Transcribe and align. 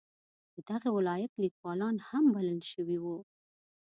د 0.55 0.55
دغه 0.69 0.89
ولایت 0.97 1.31
لیکوالان 1.43 1.95
هم 2.09 2.23
بلل 2.35 2.59
شوي 2.71 2.97
وو. 3.03 3.17